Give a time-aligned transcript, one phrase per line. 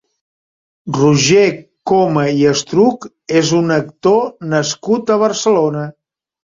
[0.95, 1.43] Roger
[1.91, 3.07] Coma i Estruch
[3.45, 4.21] és un actor
[4.59, 5.91] nascut a Barcelona.